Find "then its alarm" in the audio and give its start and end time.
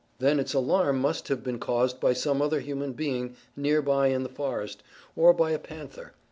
0.17-0.97